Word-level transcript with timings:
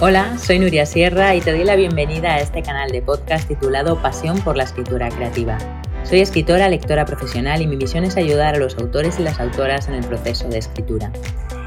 Hola, 0.00 0.38
soy 0.38 0.60
Nuria 0.60 0.86
Sierra 0.86 1.34
y 1.34 1.40
te 1.40 1.50
doy 1.50 1.64
la 1.64 1.74
bienvenida 1.74 2.34
a 2.34 2.38
este 2.38 2.62
canal 2.62 2.92
de 2.92 3.02
podcast 3.02 3.48
titulado 3.48 4.00
Pasión 4.00 4.40
por 4.42 4.56
la 4.56 4.62
Escritura 4.62 5.08
Creativa. 5.08 5.58
Soy 6.04 6.20
escritora, 6.20 6.68
lectora 6.68 7.04
profesional 7.04 7.62
y 7.62 7.66
mi 7.66 7.76
misión 7.76 8.04
es 8.04 8.16
ayudar 8.16 8.54
a 8.54 8.58
los 8.58 8.78
autores 8.78 9.18
y 9.18 9.24
las 9.24 9.40
autoras 9.40 9.88
en 9.88 9.94
el 9.94 10.04
proceso 10.04 10.48
de 10.48 10.58
escritura. 10.58 11.10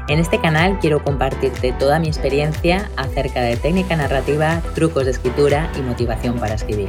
En 0.08 0.18
este 0.18 0.40
canal 0.40 0.78
quiero 0.78 1.04
compartirte 1.04 1.72
toda 1.72 1.98
mi 1.98 2.08
experiencia 2.08 2.90
acerca 2.96 3.42
de 3.42 3.58
técnica 3.58 3.96
narrativa, 3.96 4.62
trucos 4.74 5.04
de 5.04 5.10
escritura 5.10 5.70
y 5.78 5.82
motivación 5.82 6.38
para 6.38 6.54
escribir. 6.54 6.88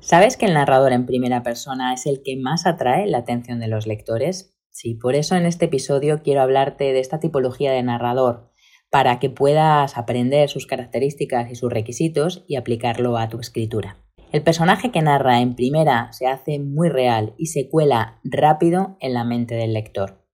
¿Sabes 0.00 0.36
que 0.36 0.46
el 0.46 0.54
narrador 0.54 0.92
en 0.92 1.06
primera 1.06 1.44
persona 1.44 1.94
es 1.94 2.06
el 2.06 2.22
que 2.24 2.36
más 2.36 2.66
atrae 2.66 3.06
la 3.06 3.18
atención 3.18 3.60
de 3.60 3.68
los 3.68 3.86
lectores? 3.86 4.52
Sí, 4.70 4.94
por 4.94 5.14
eso 5.14 5.36
en 5.36 5.46
este 5.46 5.66
episodio 5.66 6.22
quiero 6.24 6.42
hablarte 6.42 6.92
de 6.92 6.98
esta 6.98 7.20
tipología 7.20 7.70
de 7.70 7.84
narrador, 7.84 8.50
para 8.90 9.18
que 9.18 9.30
puedas 9.30 9.98
aprender 9.98 10.48
sus 10.48 10.66
características 10.66 11.50
y 11.50 11.54
sus 11.54 11.72
requisitos 11.72 12.44
y 12.46 12.56
aplicarlo 12.56 13.16
a 13.18 13.28
tu 13.28 13.40
escritura. 13.40 13.96
El 14.32 14.42
personaje 14.42 14.90
que 14.90 15.02
narra 15.02 15.40
en 15.40 15.54
primera 15.54 16.12
se 16.12 16.26
hace 16.26 16.58
muy 16.58 16.88
real 16.88 17.34
y 17.38 17.46
se 17.46 17.68
cuela 17.68 18.20
rápido 18.24 18.96
en 19.00 19.14
la 19.14 19.24
mente 19.24 19.54
del 19.54 19.72
lector. 19.72 20.24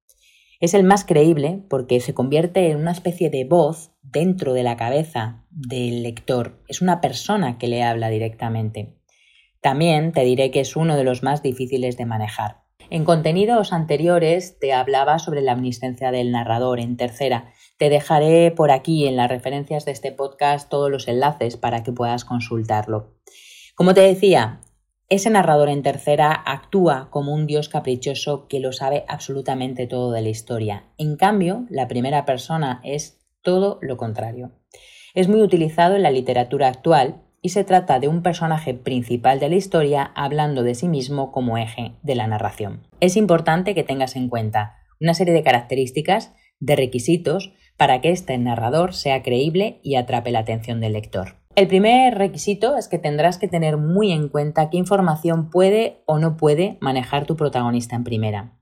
Es 0.61 0.75
el 0.75 0.85
más 0.85 1.05
creíble 1.05 1.63
porque 1.69 2.01
se 2.01 2.13
convierte 2.15 2.71
en 2.71 2.79
una 2.79 2.93
especie 2.93 3.31
de 3.31 3.45
voz 3.45 3.93
dentro 4.03 4.53
de 4.53 4.63
la 4.63 4.77
cabeza 4.77 5.45
del 5.51 6.03
lector. 6.03 6.63
Es 6.69 6.83
una 6.83 7.01
persona 7.01 7.59
que 7.59 7.69
le 7.69 7.83
habla 7.83 8.11
directamente. 8.11 8.97
También 9.61 10.13
te 10.13 10.25
diré 10.25 10.51
que 10.51 10.61
es 10.61 10.77
uno 10.77 10.97
de 10.97 11.05
los 11.05 11.23
más 11.23 11.43
difíciles 11.43 11.97
de 11.97 12.07
manejar. 12.07 12.63
En 12.91 13.05
contenidos 13.05 13.73
anteriores 13.73 14.59
te 14.59 14.73
hablaba 14.73 15.19
sobre 15.19 15.43
la 15.43 15.53
omnisciencia 15.53 16.11
del 16.11 16.33
narrador 16.33 16.81
en 16.81 16.97
tercera 16.97 17.53
te 17.81 17.89
dejaré 17.89 18.51
por 18.51 18.71
aquí 18.73 19.07
en 19.07 19.17
las 19.17 19.31
referencias 19.31 19.87
de 19.87 19.93
este 19.93 20.13
podcast 20.13 20.69
todos 20.69 20.91
los 20.91 21.09
enlaces 21.09 21.57
para 21.57 21.83
que 21.83 21.93
puedas 21.93 22.27
consultarlo. 22.27 23.15
Como 23.75 23.95
te 23.95 24.03
decía, 24.03 24.61
ese 25.09 25.31
narrador 25.31 25.71
en 25.71 25.83
tercera 25.83 26.31
actúa 26.31 27.09
como 27.11 27.33
un 27.33 27.47
dios 27.47 27.71
caprichoso 27.71 28.49
que 28.49 28.61
lo 28.61 28.73
sabe 28.73 29.07
absolutamente 29.09 29.87
todo 29.87 30.13
de 30.13 30.21
la 30.21 30.29
historia. 30.29 30.85
En 30.99 31.17
cambio, 31.17 31.65
la 31.71 31.89
primera 31.89 32.27
persona 32.27 32.83
es 32.85 33.19
todo 33.41 33.79
lo 33.81 33.97
contrario. 33.97 34.51
Es 35.15 35.29
muy 35.29 35.41
utilizado 35.41 35.97
en 35.97 36.03
la 36.03 36.11
literatura 36.11 36.69
actual 36.69 37.23
y 37.41 37.49
se 37.49 37.65
trata 37.65 37.99
de 37.99 38.09
un 38.09 38.23
personaje 38.23 38.75
principal 38.75 39.41
de 39.41 39.49
la 39.49 39.57
historia 39.57 40.13
hablando 40.15 40.65
de 40.65 40.75
sí 40.75 40.87
mismo 40.87 41.33
como 41.33 41.57
eje 41.57 41.93
de 42.03 42.15
la 42.15 42.27
narración. 42.27 42.87
Es 43.01 43.17
importante 43.17 43.75
que 43.75 43.85
tengas 43.85 44.17
en 44.17 44.29
cuenta 44.29 44.77
una 45.01 45.15
serie 45.15 45.33
de 45.33 45.43
características, 45.43 46.35
de 46.61 46.77
requisitos 46.77 47.53
para 47.77 48.01
que 48.01 48.11
este 48.11 48.37
narrador 48.39 48.95
sea 48.95 49.23
creíble 49.23 49.81
y 49.83 49.97
atrape 49.97 50.31
la 50.31 50.41
atención 50.41 50.81
del 50.81 50.93
lector. 50.93 51.41
El 51.57 51.67
primer 51.67 52.17
requisito 52.17 52.77
es 52.77 52.89
que 52.89 52.99
tendrás 52.99 53.39
que 53.39 53.49
tener 53.49 53.77
muy 53.77 54.13
en 54.13 54.29
cuenta 54.29 54.71
qué 54.71 54.77
información 54.77 55.51
puede 55.51 56.03
o 56.07 56.19
no 56.19 56.37
puede 56.37 56.79
manejar 56.81 57.27
tu 57.27 57.37
protagonista 57.37 57.97
en 57.97 58.05
primera, 58.05 58.59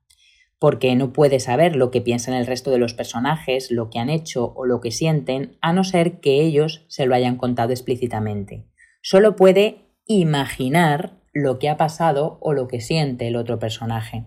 porque 0.58 0.96
no 0.96 1.12
puede 1.12 1.38
saber 1.38 1.76
lo 1.76 1.90
que 1.90 2.00
piensan 2.00 2.34
el 2.34 2.46
resto 2.46 2.70
de 2.70 2.78
los 2.78 2.94
personajes, 2.94 3.70
lo 3.70 3.90
que 3.90 3.98
han 3.98 4.08
hecho 4.08 4.54
o 4.56 4.64
lo 4.64 4.80
que 4.80 4.90
sienten, 4.90 5.58
a 5.60 5.72
no 5.72 5.84
ser 5.84 6.20
que 6.20 6.40
ellos 6.40 6.86
se 6.88 7.04
lo 7.04 7.14
hayan 7.14 7.36
contado 7.36 7.72
explícitamente. 7.72 8.64
Solo 9.02 9.36
puede 9.36 9.92
imaginar 10.06 11.20
lo 11.32 11.58
que 11.58 11.68
ha 11.68 11.76
pasado 11.76 12.38
o 12.40 12.52
lo 12.52 12.68
que 12.68 12.80
siente 12.80 13.28
el 13.28 13.36
otro 13.36 13.58
personaje. 13.58 14.24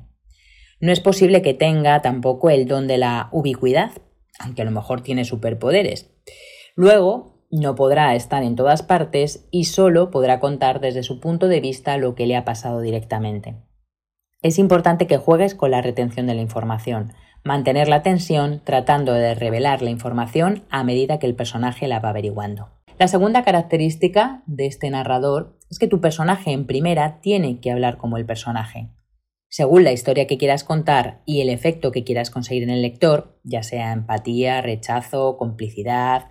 No 0.81 0.91
es 0.91 0.99
posible 0.99 1.43
que 1.43 1.53
tenga 1.53 2.01
tampoco 2.01 2.49
el 2.49 2.67
don 2.67 2.87
de 2.87 2.97
la 2.97 3.29
ubicuidad, 3.31 3.91
aunque 4.39 4.63
a 4.63 4.65
lo 4.65 4.71
mejor 4.71 5.01
tiene 5.01 5.25
superpoderes. 5.25 6.09
Luego, 6.75 7.45
no 7.51 7.75
podrá 7.75 8.15
estar 8.15 8.41
en 8.41 8.55
todas 8.55 8.81
partes 8.81 9.47
y 9.51 9.65
solo 9.65 10.09
podrá 10.09 10.39
contar 10.39 10.79
desde 10.79 11.03
su 11.03 11.19
punto 11.19 11.47
de 11.47 11.59
vista 11.59 11.97
lo 11.97 12.15
que 12.15 12.25
le 12.25 12.35
ha 12.35 12.45
pasado 12.45 12.81
directamente. 12.81 13.57
Es 14.41 14.57
importante 14.57 15.05
que 15.05 15.17
juegues 15.17 15.53
con 15.53 15.69
la 15.69 15.81
retención 15.81 16.25
de 16.25 16.33
la 16.33 16.41
información, 16.41 17.13
mantener 17.43 17.87
la 17.87 18.01
tensión 18.01 18.61
tratando 18.63 19.13
de 19.13 19.35
revelar 19.35 19.83
la 19.83 19.91
información 19.91 20.63
a 20.71 20.83
medida 20.83 21.19
que 21.19 21.27
el 21.27 21.35
personaje 21.35 21.87
la 21.87 21.99
va 21.99 22.09
averiguando. 22.09 22.69
La 22.97 23.07
segunda 23.07 23.43
característica 23.43 24.41
de 24.47 24.65
este 24.65 24.89
narrador 24.89 25.59
es 25.69 25.77
que 25.77 25.87
tu 25.87 26.01
personaje 26.01 26.51
en 26.51 26.65
primera 26.65 27.19
tiene 27.21 27.59
que 27.59 27.71
hablar 27.71 27.97
como 27.97 28.17
el 28.17 28.25
personaje. 28.25 28.89
Según 29.53 29.83
la 29.83 29.91
historia 29.91 30.27
que 30.27 30.37
quieras 30.37 30.63
contar 30.63 31.23
y 31.25 31.41
el 31.41 31.49
efecto 31.49 31.91
que 31.91 32.05
quieras 32.05 32.29
conseguir 32.29 32.63
en 32.63 32.69
el 32.69 32.81
lector, 32.81 33.37
ya 33.43 33.63
sea 33.63 33.91
empatía, 33.91 34.61
rechazo, 34.61 35.35
complicidad, 35.35 36.29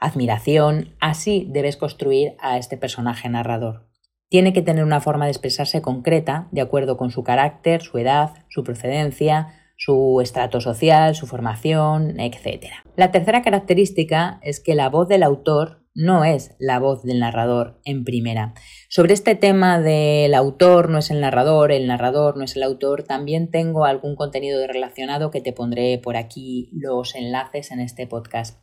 admiración, 0.00 0.96
así 0.98 1.46
debes 1.50 1.76
construir 1.76 2.36
a 2.40 2.56
este 2.56 2.78
personaje 2.78 3.28
narrador. 3.28 3.90
Tiene 4.30 4.54
que 4.54 4.62
tener 4.62 4.82
una 4.82 5.02
forma 5.02 5.26
de 5.26 5.32
expresarse 5.32 5.82
concreta, 5.82 6.48
de 6.52 6.62
acuerdo 6.62 6.96
con 6.96 7.10
su 7.10 7.22
carácter, 7.22 7.82
su 7.82 7.98
edad, 7.98 8.30
su 8.48 8.64
procedencia, 8.64 9.48
su 9.76 10.22
estrato 10.22 10.62
social, 10.62 11.14
su 11.14 11.26
formación, 11.26 12.18
etc. 12.18 12.68
La 12.96 13.10
tercera 13.10 13.42
característica 13.42 14.40
es 14.42 14.60
que 14.60 14.74
la 14.74 14.88
voz 14.88 15.06
del 15.08 15.22
autor 15.22 15.83
no 15.94 16.24
es 16.24 16.56
la 16.58 16.78
voz 16.80 17.02
del 17.04 17.20
narrador 17.20 17.80
en 17.84 18.04
primera. 18.04 18.54
Sobre 18.88 19.14
este 19.14 19.34
tema 19.34 19.80
del 19.80 20.34
autor 20.34 20.90
no 20.90 20.98
es 20.98 21.10
el 21.10 21.20
narrador, 21.20 21.72
el 21.72 21.86
narrador 21.86 22.36
no 22.36 22.44
es 22.44 22.56
el 22.56 22.64
autor, 22.64 23.04
también 23.04 23.50
tengo 23.50 23.84
algún 23.84 24.16
contenido 24.16 24.66
relacionado 24.66 25.30
que 25.30 25.40
te 25.40 25.52
pondré 25.52 25.98
por 25.98 26.16
aquí 26.16 26.70
los 26.72 27.14
enlaces 27.14 27.70
en 27.70 27.80
este 27.80 28.06
podcast. 28.06 28.58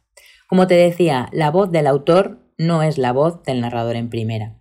Como 0.47 0.67
te 0.67 0.75
decía, 0.75 1.29
la 1.31 1.49
voz 1.49 1.71
del 1.71 1.87
autor 1.87 2.39
no 2.57 2.83
es 2.83 2.97
la 2.97 3.13
voz 3.13 3.41
del 3.43 3.61
narrador 3.61 3.95
en 3.95 4.09
primera. 4.09 4.57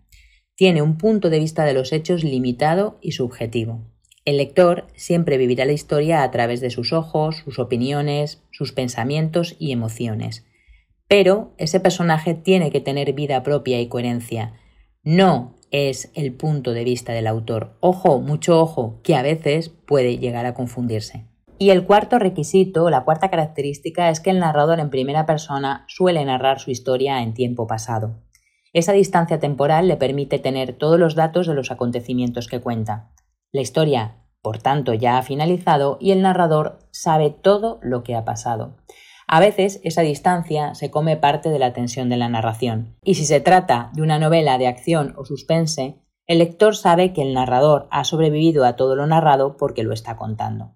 Tiene 0.54 0.82
un 0.82 0.98
punto 0.98 1.30
de 1.30 1.38
vista 1.38 1.64
de 1.64 1.74
los 1.74 1.92
hechos 1.92 2.22
limitado 2.22 2.98
y 3.00 3.12
subjetivo. 3.12 3.90
El 4.24 4.36
lector 4.36 4.86
siempre 4.94 5.38
vivirá 5.38 5.64
la 5.64 5.72
historia 5.72 6.22
a 6.22 6.30
través 6.30 6.60
de 6.60 6.70
sus 6.70 6.92
ojos, 6.92 7.38
sus 7.38 7.58
opiniones, 7.58 8.42
sus 8.52 8.72
pensamientos 8.72 9.56
y 9.58 9.72
emociones. 9.72 10.44
Pero 11.10 11.50
ese 11.58 11.80
personaje 11.80 12.34
tiene 12.34 12.70
que 12.70 12.80
tener 12.80 13.12
vida 13.14 13.42
propia 13.42 13.80
y 13.80 13.88
coherencia. 13.88 14.52
No 15.02 15.56
es 15.72 16.12
el 16.14 16.32
punto 16.32 16.70
de 16.70 16.84
vista 16.84 17.12
del 17.12 17.26
autor. 17.26 17.76
Ojo, 17.80 18.20
mucho 18.20 18.60
ojo, 18.60 19.00
que 19.02 19.16
a 19.16 19.22
veces 19.22 19.70
puede 19.70 20.18
llegar 20.18 20.46
a 20.46 20.54
confundirse. 20.54 21.26
Y 21.58 21.70
el 21.70 21.84
cuarto 21.84 22.20
requisito, 22.20 22.88
la 22.90 23.02
cuarta 23.02 23.28
característica, 23.28 24.08
es 24.08 24.20
que 24.20 24.30
el 24.30 24.38
narrador 24.38 24.78
en 24.78 24.88
primera 24.88 25.26
persona 25.26 25.84
suele 25.88 26.24
narrar 26.24 26.60
su 26.60 26.70
historia 26.70 27.24
en 27.24 27.34
tiempo 27.34 27.66
pasado. 27.66 28.22
Esa 28.72 28.92
distancia 28.92 29.40
temporal 29.40 29.88
le 29.88 29.96
permite 29.96 30.38
tener 30.38 30.74
todos 30.74 31.00
los 31.00 31.16
datos 31.16 31.48
de 31.48 31.54
los 31.54 31.72
acontecimientos 31.72 32.46
que 32.46 32.60
cuenta. 32.60 33.10
La 33.50 33.62
historia, 33.62 34.18
por 34.42 34.58
tanto, 34.58 34.94
ya 34.94 35.18
ha 35.18 35.22
finalizado 35.22 35.98
y 36.00 36.12
el 36.12 36.22
narrador 36.22 36.78
sabe 36.92 37.30
todo 37.30 37.80
lo 37.82 38.04
que 38.04 38.14
ha 38.14 38.24
pasado. 38.24 38.76
A 39.32 39.38
veces 39.38 39.80
esa 39.84 40.02
distancia 40.02 40.74
se 40.74 40.90
come 40.90 41.16
parte 41.16 41.50
de 41.50 41.60
la 41.60 41.72
tensión 41.72 42.08
de 42.08 42.16
la 42.16 42.28
narración, 42.28 42.96
y 43.04 43.14
si 43.14 43.24
se 43.24 43.38
trata 43.38 43.92
de 43.94 44.02
una 44.02 44.18
novela 44.18 44.58
de 44.58 44.66
acción 44.66 45.14
o 45.16 45.24
suspense, 45.24 46.00
el 46.26 46.38
lector 46.38 46.74
sabe 46.74 47.12
que 47.12 47.22
el 47.22 47.32
narrador 47.32 47.86
ha 47.92 48.02
sobrevivido 48.02 48.64
a 48.64 48.74
todo 48.74 48.96
lo 48.96 49.06
narrado 49.06 49.56
porque 49.56 49.84
lo 49.84 49.92
está 49.92 50.16
contando. 50.16 50.74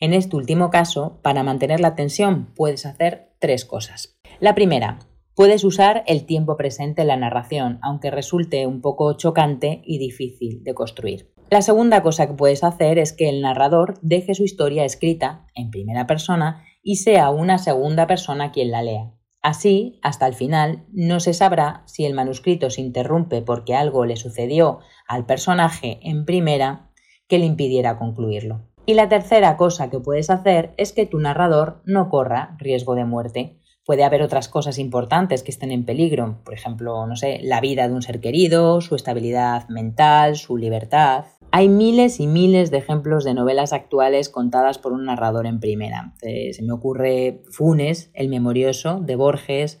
En 0.00 0.12
este 0.12 0.34
último 0.34 0.70
caso, 0.70 1.20
para 1.22 1.44
mantener 1.44 1.78
la 1.78 1.94
tensión 1.94 2.52
puedes 2.56 2.84
hacer 2.84 3.36
tres 3.38 3.64
cosas. 3.64 4.18
La 4.40 4.56
primera, 4.56 4.98
puedes 5.36 5.62
usar 5.62 6.02
el 6.08 6.26
tiempo 6.26 6.56
presente 6.56 7.02
en 7.02 7.08
la 7.08 7.16
narración, 7.16 7.78
aunque 7.80 8.10
resulte 8.10 8.66
un 8.66 8.80
poco 8.80 9.16
chocante 9.16 9.82
y 9.84 9.98
difícil 9.98 10.64
de 10.64 10.74
construir. 10.74 11.32
La 11.48 11.62
segunda 11.62 12.02
cosa 12.02 12.26
que 12.26 12.34
puedes 12.34 12.64
hacer 12.64 12.98
es 12.98 13.12
que 13.12 13.28
el 13.28 13.40
narrador 13.40 14.00
deje 14.02 14.34
su 14.34 14.42
historia 14.42 14.84
escrita 14.84 15.46
en 15.54 15.70
primera 15.70 16.08
persona 16.08 16.64
y 16.84 16.96
sea 16.96 17.30
una 17.30 17.58
segunda 17.58 18.06
persona 18.06 18.52
quien 18.52 18.70
la 18.70 18.82
lea. 18.82 19.10
Así, 19.42 19.98
hasta 20.02 20.26
el 20.26 20.34
final, 20.34 20.86
no 20.92 21.18
se 21.18 21.34
sabrá 21.34 21.82
si 21.86 22.04
el 22.06 22.14
manuscrito 22.14 22.70
se 22.70 22.80
interrumpe 22.80 23.42
porque 23.42 23.74
algo 23.74 24.06
le 24.06 24.16
sucedió 24.16 24.78
al 25.08 25.26
personaje 25.26 25.98
en 26.02 26.24
primera 26.24 26.90
que 27.26 27.38
le 27.38 27.46
impidiera 27.46 27.98
concluirlo. 27.98 28.68
Y 28.86 28.94
la 28.94 29.08
tercera 29.08 29.56
cosa 29.56 29.90
que 29.90 30.00
puedes 30.00 30.30
hacer 30.30 30.74
es 30.76 30.92
que 30.92 31.06
tu 31.06 31.18
narrador 31.18 31.82
no 31.84 32.10
corra 32.10 32.56
riesgo 32.58 32.94
de 32.94 33.06
muerte. 33.06 33.60
Puede 33.86 34.04
haber 34.04 34.22
otras 34.22 34.48
cosas 34.48 34.78
importantes 34.78 35.42
que 35.42 35.50
estén 35.50 35.70
en 35.70 35.84
peligro, 35.84 36.40
por 36.42 36.54
ejemplo, 36.54 37.06
no 37.06 37.16
sé, 37.16 37.40
la 37.42 37.60
vida 37.60 37.86
de 37.86 37.94
un 37.94 38.02
ser 38.02 38.20
querido, 38.20 38.80
su 38.80 38.94
estabilidad 38.94 39.68
mental, 39.68 40.36
su 40.36 40.56
libertad. 40.56 41.26
Hay 41.56 41.68
miles 41.68 42.18
y 42.18 42.26
miles 42.26 42.72
de 42.72 42.78
ejemplos 42.78 43.22
de 43.22 43.32
novelas 43.32 43.72
actuales 43.72 44.28
contadas 44.28 44.78
por 44.78 44.92
un 44.92 45.04
narrador 45.04 45.46
en 45.46 45.60
primera. 45.60 46.12
Se 46.18 46.60
me 46.64 46.72
ocurre 46.72 47.44
Funes, 47.48 48.10
El 48.12 48.28
Memorioso, 48.28 48.98
de 48.98 49.14
Borges, 49.14 49.78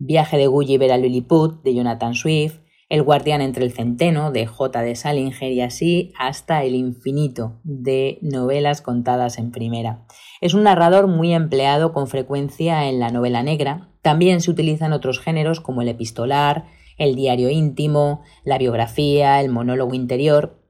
Viaje 0.00 0.36
de 0.38 0.48
Gulliver 0.48 0.90
a 0.90 0.98
Lilliput, 0.98 1.62
de 1.62 1.72
Jonathan 1.72 2.14
Swift, 2.14 2.58
El 2.88 3.04
guardián 3.04 3.42
entre 3.42 3.64
el 3.64 3.70
centeno 3.70 4.32
de 4.32 4.46
J. 4.46 4.82
de 4.82 4.96
Salinger 4.96 5.52
y 5.52 5.60
así 5.60 6.12
hasta 6.18 6.64
el 6.64 6.74
infinito 6.74 7.60
de 7.62 8.18
novelas 8.20 8.82
contadas 8.82 9.38
en 9.38 9.52
primera. 9.52 10.06
Es 10.40 10.52
un 10.52 10.64
narrador 10.64 11.06
muy 11.06 11.32
empleado 11.32 11.92
con 11.92 12.08
frecuencia 12.08 12.88
en 12.88 12.98
la 12.98 13.10
novela 13.10 13.44
negra. 13.44 13.88
También 14.02 14.40
se 14.40 14.50
utilizan 14.50 14.92
otros 14.92 15.20
géneros 15.20 15.60
como 15.60 15.80
el 15.80 15.88
epistolar, 15.90 16.64
el 16.98 17.14
diario 17.14 17.50
íntimo, 17.50 18.22
la 18.42 18.58
biografía, 18.58 19.40
el 19.40 19.48
monólogo 19.48 19.94
interior. 19.94 20.63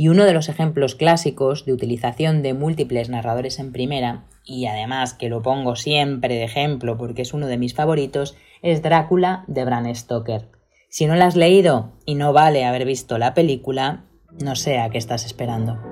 Y 0.00 0.08
uno 0.08 0.24
de 0.24 0.32
los 0.32 0.48
ejemplos 0.48 0.94
clásicos 0.94 1.66
de 1.66 1.74
utilización 1.74 2.40
de 2.40 2.54
múltiples 2.54 3.10
narradores 3.10 3.58
en 3.58 3.70
primera, 3.70 4.24
y 4.46 4.64
además 4.64 5.12
que 5.12 5.28
lo 5.28 5.42
pongo 5.42 5.76
siempre 5.76 6.36
de 6.36 6.44
ejemplo 6.44 6.96
porque 6.96 7.20
es 7.20 7.34
uno 7.34 7.48
de 7.48 7.58
mis 7.58 7.74
favoritos, 7.74 8.34
es 8.62 8.80
Drácula 8.80 9.44
de 9.46 9.62
Bram 9.66 9.94
Stoker. 9.94 10.48
Si 10.88 11.04
no 11.04 11.16
la 11.16 11.26
has 11.26 11.36
leído 11.36 11.92
y 12.06 12.14
no 12.14 12.32
vale 12.32 12.64
haber 12.64 12.86
visto 12.86 13.18
la 13.18 13.34
película, 13.34 14.06
no 14.42 14.56
sé 14.56 14.78
a 14.78 14.88
qué 14.88 14.96
estás 14.96 15.26
esperando. 15.26 15.89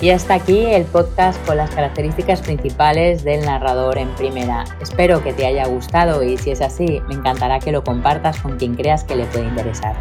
Y 0.00 0.10
hasta 0.10 0.34
aquí 0.34 0.64
el 0.64 0.84
podcast 0.84 1.44
con 1.44 1.56
las 1.56 1.70
características 1.70 2.40
principales 2.40 3.24
del 3.24 3.44
narrador 3.44 3.98
en 3.98 4.08
primera. 4.14 4.64
Espero 4.80 5.24
que 5.24 5.32
te 5.32 5.44
haya 5.44 5.66
gustado 5.66 6.22
y 6.22 6.36
si 6.36 6.52
es 6.52 6.60
así, 6.60 7.00
me 7.08 7.14
encantará 7.14 7.58
que 7.58 7.72
lo 7.72 7.82
compartas 7.82 8.40
con 8.40 8.58
quien 8.58 8.76
creas 8.76 9.02
que 9.02 9.16
le 9.16 9.24
puede 9.26 9.46
interesar. 9.46 9.96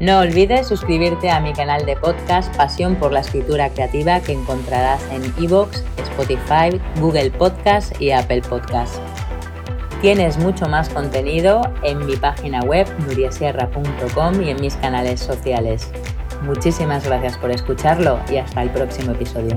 No 0.00 0.20
olvides 0.20 0.66
suscribirte 0.66 1.30
a 1.30 1.40
mi 1.40 1.54
canal 1.54 1.86
de 1.86 1.96
podcast 1.96 2.54
Pasión 2.56 2.96
por 2.96 3.12
la 3.12 3.20
Escritura 3.20 3.70
Creativa 3.70 4.20
que 4.20 4.32
encontrarás 4.32 5.02
en 5.12 5.22
iVoox, 5.42 5.82
Spotify, 5.98 6.78
Google 7.00 7.30
Podcast 7.30 7.98
y 8.00 8.10
Apple 8.10 8.42
Podcast. 8.42 8.96
Tienes 10.02 10.38
mucho 10.38 10.66
más 10.66 10.88
contenido 10.88 11.62
en 11.82 12.04
mi 12.06 12.16
página 12.16 12.60
web 12.60 12.86
nuriasierra.com 13.06 14.42
y 14.42 14.50
en 14.50 14.60
mis 14.60 14.76
canales 14.76 15.20
sociales. 15.20 15.90
Muchísimas 16.42 17.04
gracias 17.04 17.36
por 17.38 17.50
escucharlo 17.50 18.18
y 18.30 18.38
hasta 18.38 18.62
el 18.62 18.70
próximo 18.70 19.12
episodio. 19.12 19.56